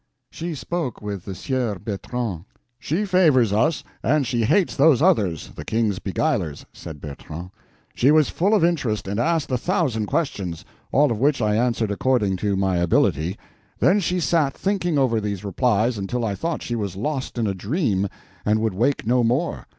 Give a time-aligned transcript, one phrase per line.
[0.31, 2.45] She spoke with the Sieur Bertrand."
[2.79, 7.51] "She favors us, and she hates those others, the King's beguilers," said Bertrand.
[7.93, 11.91] "She was full of interest, and asked a thousand questions, all of which I answered
[11.91, 13.37] according to my ability.
[13.77, 17.53] Then she sat thinking over these replies until I thought she was lost in a
[17.53, 18.07] dream
[18.43, 19.67] and would wake no more.